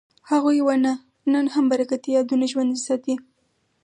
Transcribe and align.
هغه 0.29 0.51
ونه 0.67 0.93
نن 1.31 1.45
هم 1.53 1.65
برکتي 1.71 2.09
یادونه 2.15 2.45
ژوندي 2.51 2.79
ساتي. 2.87 3.15